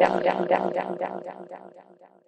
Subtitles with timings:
[0.00, 2.19] Down, down, down, down, down, down, down, down.